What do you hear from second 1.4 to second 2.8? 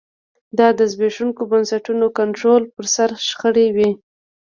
بنسټونو کنټرول